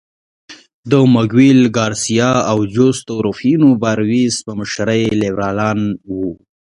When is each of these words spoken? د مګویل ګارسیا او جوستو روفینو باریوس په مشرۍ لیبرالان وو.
د 0.89 0.91
مګویل 1.15 1.59
ګارسیا 1.77 2.31
او 2.51 2.57
جوستو 2.73 3.13
روفینو 3.25 3.69
باریوس 3.81 4.37
په 4.45 4.51
مشرۍ 4.59 5.01
لیبرالان 5.21 5.79
وو. 6.13 6.29